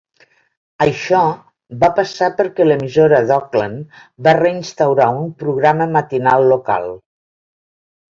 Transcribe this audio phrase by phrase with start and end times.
[0.83, 1.17] Això
[1.83, 6.89] va passar perquè l'emissora d'Auckland va reinstaurar un programa matinal local.